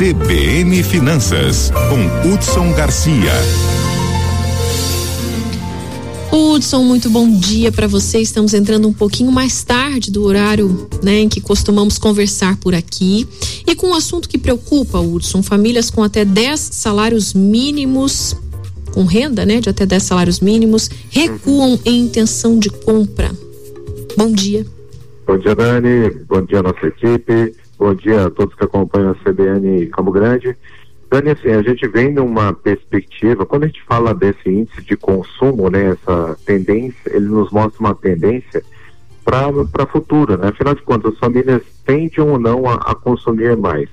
CBN 0.00 0.82
Finanças, 0.82 1.70
com 1.90 2.32
Hudson 2.32 2.72
Garcia. 2.72 3.32
Hudson, 6.32 6.82
muito 6.84 7.10
bom 7.10 7.30
dia 7.30 7.70
para 7.70 7.86
você. 7.86 8.18
Estamos 8.18 8.54
entrando 8.54 8.88
um 8.88 8.94
pouquinho 8.94 9.30
mais 9.30 9.62
tarde 9.62 10.10
do 10.10 10.24
horário 10.24 10.88
né, 11.02 11.18
em 11.18 11.28
que 11.28 11.38
costumamos 11.38 11.98
conversar 11.98 12.56
por 12.56 12.74
aqui. 12.74 13.28
E 13.66 13.76
com 13.76 13.88
um 13.88 13.94
assunto 13.94 14.26
que 14.26 14.38
preocupa, 14.38 14.98
Hudson, 14.98 15.42
famílias 15.42 15.90
com 15.90 16.02
até 16.02 16.24
10 16.24 16.58
salários 16.58 17.34
mínimos, 17.34 18.34
com 18.94 19.04
renda 19.04 19.44
né, 19.44 19.60
de 19.60 19.68
até 19.68 19.84
10 19.84 20.02
salários 20.02 20.40
mínimos, 20.40 20.88
recuam 21.10 21.78
em 21.84 22.06
intenção 22.06 22.58
de 22.58 22.70
compra. 22.70 23.30
Bom 24.16 24.32
dia. 24.32 24.64
Bom 25.26 25.36
dia, 25.36 25.54
Dani. 25.54 26.08
Bom 26.26 26.40
dia, 26.40 26.62
nossa 26.62 26.86
equipe. 26.86 27.52
Bom 27.80 27.94
dia 27.94 28.26
a 28.26 28.30
todos 28.30 28.54
que 28.54 28.62
acompanham 28.62 29.12
a 29.12 29.14
CBN 29.14 29.86
Campo 29.86 30.12
Grande. 30.12 30.54
Dani, 31.08 31.30
assim, 31.30 31.48
a 31.48 31.62
gente 31.62 31.88
vem 31.88 32.12
numa 32.12 32.52
perspectiva, 32.52 33.46
quando 33.46 33.64
a 33.64 33.66
gente 33.68 33.82
fala 33.84 34.14
desse 34.14 34.50
índice 34.50 34.82
de 34.82 34.98
consumo, 34.98 35.70
né, 35.70 35.92
essa 35.92 36.38
tendência, 36.44 37.10
ele 37.10 37.24
nos 37.24 37.50
mostra 37.50 37.80
uma 37.80 37.94
tendência 37.94 38.62
para 39.24 39.86
futuro, 39.86 40.36
né? 40.36 40.48
Afinal 40.48 40.74
de 40.74 40.82
contas, 40.82 41.14
as 41.14 41.18
famílias 41.18 41.62
tendem 41.86 42.20
ou 42.20 42.38
não 42.38 42.68
a, 42.68 42.74
a 42.74 42.94
consumir 42.94 43.56
mais. 43.56 43.88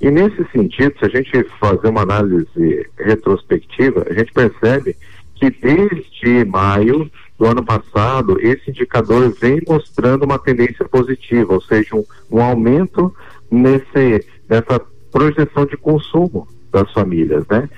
E 0.00 0.10
nesse 0.10 0.42
sentido, 0.50 0.94
se 0.98 1.04
a 1.04 1.08
gente 1.10 1.44
fazer 1.60 1.88
uma 1.88 2.04
análise 2.04 2.88
retrospectiva, 2.96 4.06
a 4.08 4.14
gente 4.14 4.32
percebe 4.32 4.96
que 5.34 5.50
desde 5.50 6.42
maio 6.46 7.10
do 7.38 7.46
ano 7.46 7.64
passado, 7.64 8.38
esse 8.40 8.70
indicador 8.70 9.30
vem 9.40 9.60
mostrando 9.66 10.24
uma 10.24 10.38
tendência 10.38 10.86
positiva, 10.88 11.54
ou 11.54 11.60
seja, 11.60 11.94
um, 11.94 12.04
um 12.30 12.40
aumento 12.42 13.14
nesse, 13.50 14.24
nessa 14.48 14.80
projeção 15.12 15.66
de 15.66 15.76
consumo 15.76 16.48
das 16.72 16.90
famílias, 16.92 17.46
né? 17.48 17.68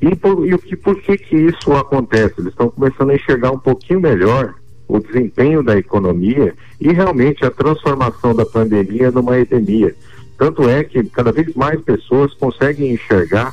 E 0.00 0.14
por, 0.14 0.46
e 0.46 0.56
que, 0.58 0.76
por 0.76 1.00
que 1.00 1.18
que 1.18 1.36
isso 1.36 1.72
acontece? 1.72 2.34
Eles 2.38 2.52
estão 2.52 2.70
começando 2.70 3.10
a 3.10 3.16
enxergar 3.16 3.50
um 3.50 3.58
pouquinho 3.58 4.00
melhor 4.00 4.54
o 4.86 5.00
desempenho 5.00 5.62
da 5.62 5.76
economia 5.76 6.54
e 6.80 6.92
realmente 6.92 7.44
a 7.44 7.50
transformação 7.50 8.34
da 8.34 8.46
pandemia 8.46 9.10
numa 9.10 9.38
epidemia. 9.38 9.94
Tanto 10.38 10.68
é 10.68 10.84
que 10.84 11.02
cada 11.04 11.32
vez 11.32 11.52
mais 11.54 11.80
pessoas 11.80 12.32
conseguem 12.34 12.92
enxergar 12.92 13.52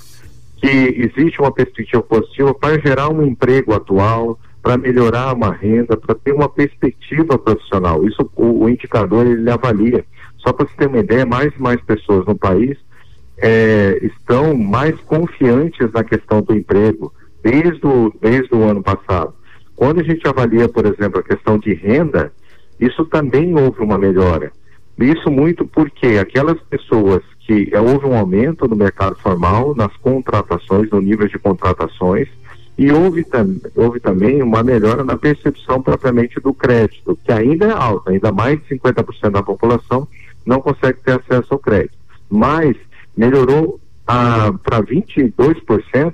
que 0.57 0.67
existe 0.67 1.41
uma 1.41 1.51
perspectiva 1.51 2.01
positiva 2.01 2.53
para 2.53 2.79
gerar 2.79 3.09
um 3.09 3.25
emprego 3.25 3.73
atual, 3.73 4.39
para 4.65 4.79
melhorar 4.79 5.31
uma 5.31 5.51
renda, 5.51 5.95
para 5.95 6.15
ter 6.15 6.31
uma 6.31 6.49
perspectiva 6.49 7.37
profissional. 7.37 8.03
Isso 8.03 8.27
o, 8.35 8.63
o 8.63 8.67
indicador 8.67 9.27
ele 9.27 9.47
avalia. 9.47 10.03
Só 10.39 10.51
para 10.51 10.65
você 10.65 10.75
ter 10.75 10.87
uma 10.87 10.97
ideia, 10.97 11.23
mais 11.23 11.53
e 11.53 11.61
mais 11.61 11.79
pessoas 11.81 12.25
no 12.25 12.35
país 12.35 12.75
é, 13.37 13.99
estão 14.01 14.57
mais 14.57 14.99
confiantes 15.01 15.91
na 15.93 16.03
questão 16.03 16.41
do 16.41 16.55
emprego 16.55 17.13
desde 17.43 17.85
o, 17.85 18.11
desde 18.19 18.55
o 18.55 18.63
ano 18.63 18.81
passado. 18.81 19.35
Quando 19.75 19.99
a 19.99 20.03
gente 20.03 20.27
avalia, 20.27 20.67
por 20.67 20.87
exemplo, 20.87 21.19
a 21.19 21.23
questão 21.23 21.59
de 21.59 21.71
renda, 21.75 22.33
isso 22.79 23.05
também 23.05 23.53
houve 23.53 23.83
uma 23.83 23.99
melhora. 23.99 24.51
Isso 24.97 25.29
muito 25.29 25.67
porque 25.67 26.17
aquelas 26.17 26.59
pessoas 26.61 27.21
que 27.41 27.69
é, 27.71 27.79
houve 27.79 28.07
um 28.07 28.17
aumento 28.17 28.67
no 28.67 28.75
mercado 28.75 29.15
formal, 29.17 29.75
nas 29.75 29.95
contratações, 29.97 30.89
no 30.89 30.99
nível 30.99 31.27
de 31.27 31.37
contratações, 31.37 32.27
e 32.77 32.91
houve, 32.91 33.23
tam, 33.23 33.55
houve 33.75 33.99
também 33.99 34.41
uma 34.41 34.61
melhora 34.61 35.03
na 35.03 35.17
percepção 35.17 35.81
propriamente 35.81 36.39
do 36.41 36.53
crédito, 36.53 37.17
que 37.23 37.31
ainda 37.31 37.67
é 37.67 37.71
alta, 37.71 38.11
ainda 38.11 38.31
mais 38.31 38.61
de 38.61 38.77
50% 38.77 39.29
da 39.29 39.41
população 39.41 40.07
não 40.45 40.61
consegue 40.61 40.99
ter 40.99 41.19
acesso 41.19 41.53
ao 41.53 41.59
crédito. 41.59 41.97
Mas 42.29 42.75
melhorou 43.15 43.79
ah, 44.05 44.53
para 44.63 44.83
22% 44.83 46.13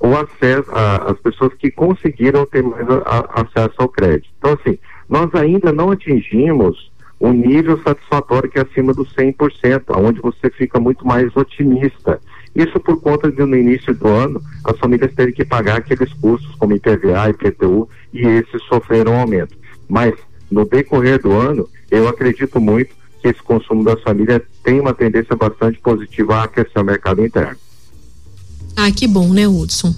o 0.00 0.16
acesso, 0.16 0.70
ah, 0.72 1.10
as 1.10 1.18
pessoas 1.20 1.54
que 1.54 1.70
conseguiram 1.70 2.44
ter 2.46 2.62
mais 2.62 2.86
a, 2.88 2.98
a, 3.06 3.42
acesso 3.42 3.74
ao 3.78 3.88
crédito. 3.88 4.28
Então, 4.38 4.52
assim, 4.52 4.78
nós 5.08 5.34
ainda 5.34 5.72
não 5.72 5.90
atingimos 5.90 6.92
o 7.18 7.32
nível 7.32 7.80
satisfatório 7.82 8.50
que 8.50 8.58
é 8.58 8.62
acima 8.62 8.92
dos 8.92 9.14
100%, 9.14 9.84
onde 9.96 10.20
você 10.20 10.50
fica 10.50 10.78
muito 10.78 11.06
mais 11.06 11.34
otimista. 11.36 12.20
Isso 12.54 12.78
por 12.78 13.00
conta 13.00 13.30
de 13.30 13.44
no 13.44 13.56
início 13.56 13.92
do 13.94 14.06
ano 14.06 14.40
as 14.64 14.78
famílias 14.78 15.12
terem 15.14 15.34
que 15.34 15.44
pagar 15.44 15.78
aqueles 15.78 16.12
custos 16.14 16.54
como 16.54 16.74
IPVA, 16.74 17.30
IPTU 17.30 17.88
e 18.12 18.20
esses 18.24 18.62
sofreram 18.68 19.18
aumento. 19.18 19.56
Mas 19.88 20.14
no 20.50 20.64
decorrer 20.64 21.20
do 21.20 21.32
ano, 21.32 21.68
eu 21.90 22.08
acredito 22.08 22.60
muito 22.60 22.94
que 23.20 23.28
esse 23.28 23.42
consumo 23.42 23.82
das 23.82 24.00
famílias 24.02 24.42
tem 24.62 24.78
uma 24.78 24.94
tendência 24.94 25.34
bastante 25.34 25.78
positiva 25.80 26.36
a 26.36 26.44
aquecer 26.44 26.80
o 26.80 26.84
mercado 26.84 27.24
interno. 27.24 27.56
Ah, 28.76 28.90
que 28.90 29.06
bom, 29.06 29.32
né, 29.32 29.48
Hudson? 29.48 29.94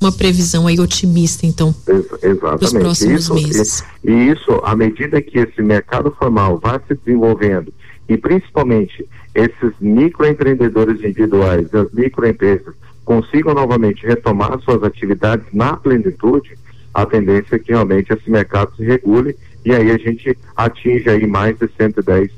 Uma 0.00 0.12
previsão 0.12 0.66
aí 0.66 0.78
otimista, 0.78 1.46
então, 1.46 1.74
Ex 1.88 2.04
exatamente. 2.22 2.78
próximos 2.78 3.20
isso, 3.22 3.34
meses. 3.34 3.84
E, 4.02 4.10
e 4.10 4.30
isso, 4.32 4.50
à 4.64 4.76
medida 4.76 5.22
que 5.22 5.38
esse 5.38 5.62
mercado 5.62 6.14
formal 6.18 6.58
vai 6.58 6.78
se 6.86 6.94
desenvolvendo, 6.94 7.72
e 8.08 8.16
principalmente 8.16 9.06
esses 9.34 9.72
microempreendedores 9.80 11.02
individuais, 11.02 11.72
as 11.74 11.90
microempresas, 11.92 12.74
consigam 13.04 13.54
novamente 13.54 14.06
retomar 14.06 14.58
suas 14.60 14.82
atividades 14.82 15.46
na 15.52 15.76
plenitude, 15.76 16.56
a 16.92 17.04
tendência 17.04 17.56
é 17.56 17.58
que 17.58 17.72
realmente 17.72 18.12
esse 18.12 18.30
mercado 18.30 18.74
se 18.76 18.84
regule 18.84 19.36
e 19.64 19.72
aí 19.72 19.90
a 19.90 19.98
gente 19.98 20.36
atinge 20.56 21.08
aí 21.08 21.26
mais 21.26 21.58
de 21.58 21.68
110 21.76 22.30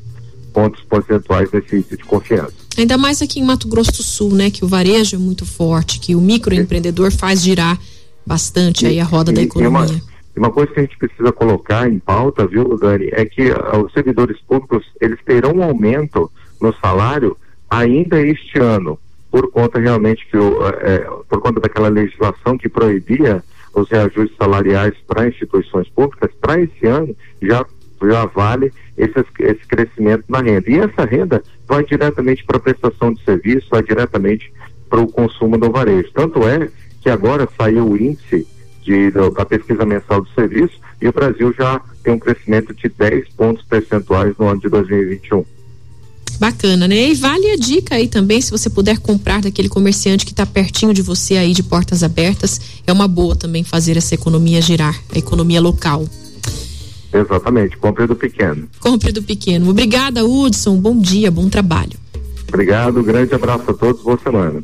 pontos 0.53 0.83
percentuais 0.85 1.51
desse 1.51 1.77
índice 1.77 1.99
de 1.99 2.05
confiança. 2.05 2.55
Ainda 2.79 2.97
mais 2.97 3.21
aqui 3.21 3.41
em 3.41 3.45
Mato 3.45 3.69
Grosso 3.69 3.93
do 3.93 4.03
Sul, 4.03 4.33
né? 4.33 4.51
Que 4.51 4.65
o 4.65 4.69
varejo 4.69 5.17
é 5.17 5.19
muito 5.19 5.45
forte, 5.45 6.01
que 6.01 6.15
o 6.15 6.21
microempreendedor 6.21 7.13
faz 7.13 7.43
girar 7.43 7.79
bastante 8.25 8.85
e, 8.85 8.89
aí 8.89 9.01
a 9.01 9.05
roda 9.05 9.31
e, 9.31 9.35
da 9.35 9.43
economia. 9.43 9.89
E 9.89 9.93
uma, 9.93 10.03
uma, 10.37 10.51
coisa 10.51 10.73
que 10.73 10.81
a 10.81 10.83
gente 10.83 10.99
precisa 10.99 11.33
colocar 11.33 11.89
em 11.89 11.99
pauta, 11.99 12.47
viu, 12.47 12.77
Dani, 12.77 13.09
é 13.13 13.25
que 13.25 13.51
uh, 13.51 13.85
os 13.85 13.93
servidores 13.93 14.41
públicos, 14.41 14.85
eles 15.01 15.19
terão 15.25 15.53
um 15.53 15.63
aumento 15.63 16.31
no 16.61 16.73
salário 16.75 17.37
ainda 17.71 18.21
este 18.21 18.59
ano, 18.59 18.99
por 19.31 19.51
conta 19.51 19.79
realmente 19.79 20.27
que, 20.31 20.37
o, 20.37 20.67
é, 20.69 20.99
por 21.29 21.41
conta 21.41 21.61
daquela 21.61 21.89
legislação 21.89 22.57
que 22.57 22.69
proibia 22.69 23.43
os 23.75 23.89
reajustes 23.91 24.37
salariais 24.37 24.95
para 25.07 25.29
instituições 25.29 25.89
públicas, 25.91 26.31
para 26.41 26.61
esse 26.61 26.87
ano 26.87 27.15
já, 27.43 27.65
já 28.03 28.25
vale 28.27 28.73
esse, 28.97 29.25
esse 29.41 29.67
crescimento 29.67 30.25
na 30.29 30.41
renda. 30.41 30.71
E 30.71 30.79
essa 30.79 31.05
renda 31.05 31.43
vai 31.69 31.85
diretamente 31.85 32.45
para 32.45 32.57
a 32.57 32.61
prestação 32.61 33.13
de 33.13 33.23
serviço, 33.23 33.69
vai 33.71 33.83
diretamente 33.83 34.51
para 34.89 35.01
o 35.01 35.11
consumo 35.11 35.59
do 35.59 35.71
varejo. 35.71 36.11
Tanto 36.15 36.47
é 36.49 36.71
que 37.03 37.11
agora 37.11 37.49
saiu 37.59 37.91
o 37.91 37.97
índice 37.97 38.47
de, 38.87 39.11
da 39.11 39.45
pesquisa 39.45 39.85
mensal 39.85 40.23
do 40.23 40.29
serviço 40.31 40.75
e 41.03 41.09
o 41.09 41.13
Brasil 41.13 41.53
já 41.59 41.81
tem 42.03 42.15
um 42.15 42.19
crescimento 42.19 42.73
de 42.73 42.89
10 42.89 43.29
pontos 43.37 43.65
percentuais 43.65 44.35
no 44.39 44.47
ano 44.47 44.61
de 44.61 44.69
2021. 44.69 45.45
Bacana, 46.39 46.87
né? 46.87 47.11
E 47.11 47.15
vale 47.15 47.51
a 47.51 47.57
dica 47.57 47.97
aí 47.97 48.09
também, 48.09 48.41
se 48.41 48.51
você 48.51 48.69
puder 48.71 48.99
comprar 48.99 49.41
daquele 49.41 49.69
comerciante 49.69 50.25
que 50.25 50.33
está 50.33 50.45
pertinho 50.47 50.93
de 50.93 51.03
você 51.03 51.37
aí 51.37 51.53
de 51.53 51.63
portas 51.63 52.03
abertas, 52.03 52.61
é 52.87 52.93
uma 52.93 53.09
boa 53.09 53.35
também 53.35 53.65
fazer 53.65 53.97
essa 53.97 54.15
economia 54.15 54.61
girar, 54.61 54.99
a 55.15 55.19
economia 55.19 55.61
local. 55.61 56.07
Exatamente, 57.13 57.77
compre 57.79 58.07
do 58.07 58.15
pequeno. 58.15 58.69
Compre 58.79 59.13
do 59.13 59.23
pequeno. 59.23 59.71
Obrigada, 59.71 60.25
Hudson. 60.25 60.77
Bom 60.77 60.99
dia, 60.99 61.31
bom 61.31 61.49
trabalho. 61.49 61.99
Obrigado, 62.49 63.03
grande 63.03 63.35
abraço 63.35 63.71
a 63.71 63.75
todos, 63.75 64.03
boa 64.03 64.19
semana. 64.23 64.63